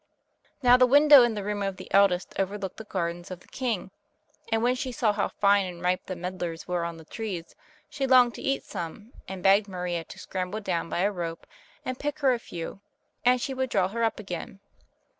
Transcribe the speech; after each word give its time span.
Now 0.63 0.77
the 0.77 0.87
window 0.87 1.21
in 1.21 1.35
the 1.35 1.43
room 1.43 1.61
of 1.61 1.77
the 1.77 1.87
eldest 1.93 2.33
overlooked 2.39 2.77
the 2.77 2.83
gardens 2.85 3.29
of 3.29 3.41
the 3.41 3.47
king, 3.47 3.91
and 4.51 4.63
when 4.63 4.73
she 4.73 4.91
saw 4.91 5.13
how 5.13 5.27
fine 5.27 5.67
and 5.67 5.79
ripe 5.79 6.07
the 6.07 6.15
medlars 6.15 6.67
were 6.67 6.83
on 6.83 6.97
the 6.97 7.05
trees, 7.05 7.53
she 7.87 8.07
longed 8.07 8.33
to 8.33 8.41
eat 8.41 8.63
some, 8.63 9.13
and 9.27 9.43
begged 9.43 9.67
Maria 9.67 10.03
to 10.05 10.17
scramble 10.17 10.59
down 10.59 10.89
by 10.89 11.01
a 11.01 11.11
rope 11.11 11.45
and 11.85 11.99
pick 11.99 12.17
her 12.21 12.33
a 12.33 12.39
few, 12.39 12.81
and 13.23 13.39
she 13.39 13.53
would 13.53 13.69
draw 13.69 13.89
her 13.89 14.03
up 14.03 14.19
again. 14.19 14.59